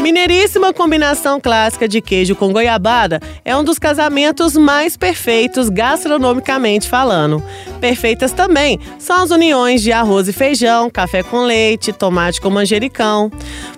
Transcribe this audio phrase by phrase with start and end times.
[0.00, 7.42] Mineiríssima combinação clássica de queijo com goiabada é um dos casamentos mais perfeitos gastronomicamente falando.
[7.82, 13.30] Perfeitas também são as uniões de arroz e feijão, café com leite, tomate com manjericão.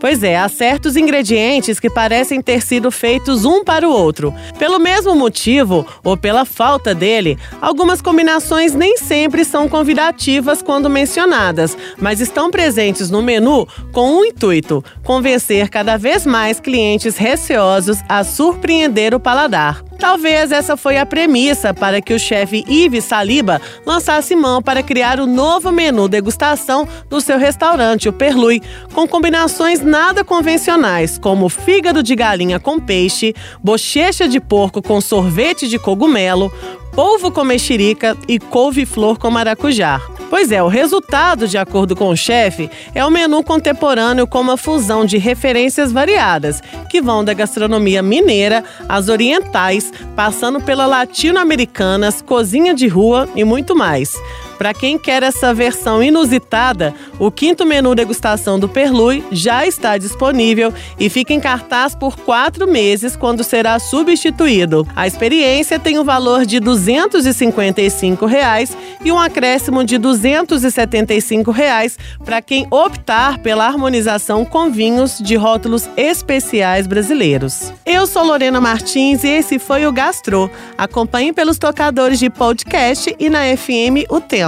[0.00, 4.34] Pois é, há certos ingredientes que parecem ter sido feitos um para o outro.
[4.58, 11.76] Pelo mesmo motivo, ou pela falta dele, algumas combinações nem sempre são convidativas quando mencionadas,
[11.96, 18.24] mas estão presentes no menu com um intuito: convencer cada vez mais clientes receosos a
[18.24, 19.82] surpreender o paladar.
[19.98, 25.18] Talvez essa foi a premissa para que o chefe Yves Saliba lançasse mão para criar
[25.18, 28.62] o novo menu degustação do seu restaurante, o Perlui,
[28.94, 35.66] com combinações nada convencionais, como fígado de galinha com peixe, bochecha de porco com sorvete
[35.66, 36.52] de cogumelo,
[36.98, 40.00] polvo com mexerica e couve-flor com maracujá.
[40.28, 44.56] Pois é, o resultado, de acordo com o chefe, é um menu contemporâneo com uma
[44.56, 52.74] fusão de referências variadas, que vão da gastronomia mineira às orientais, passando pela latino-americanas, cozinha
[52.74, 54.12] de rua e muito mais.
[54.58, 60.74] Para quem quer essa versão inusitada, o quinto menu degustação do Perlui já está disponível
[60.98, 64.86] e fica em cartaz por quatro meses, quando será substituído.
[64.96, 71.96] A experiência tem o um valor de 255 reais e um acréscimo de 275 reais
[72.24, 77.72] para quem optar pela harmonização com vinhos de rótulos especiais brasileiros.
[77.86, 80.50] Eu sou Lorena Martins e esse foi o Gastro.
[80.76, 84.47] Acompanhe pelos tocadores de podcast e na FM O Tempo